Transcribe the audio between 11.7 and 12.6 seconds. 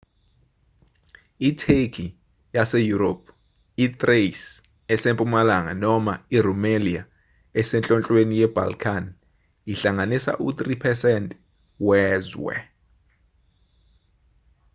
wezwe